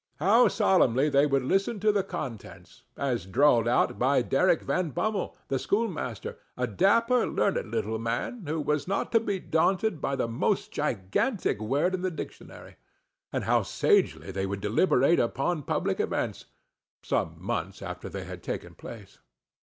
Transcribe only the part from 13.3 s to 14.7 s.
and how sagely they would